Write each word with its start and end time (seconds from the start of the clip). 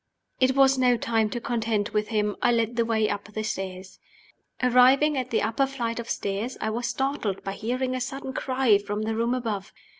It 0.39 0.55
was 0.55 0.79
no 0.79 0.97
time 0.97 1.29
to 1.29 1.39
contend 1.39 1.89
with 1.89 2.07
him. 2.07 2.35
I 2.41 2.51
led 2.51 2.75
the 2.75 2.85
way 2.85 3.07
up 3.07 3.31
the 3.31 3.43
stairs. 3.43 3.99
Arriving 4.63 5.15
at 5.15 5.29
the 5.29 5.43
upper 5.43 5.67
flight 5.67 5.99
of 5.99 6.09
steps, 6.09 6.57
I 6.59 6.71
was 6.71 6.87
startled 6.87 7.43
by 7.43 7.51
hearing 7.51 7.93
a 7.93 8.01
sudden 8.01 8.33
cry 8.33 8.79
from 8.79 9.03
the 9.03 9.13
room 9.15 9.35
above. 9.35 9.71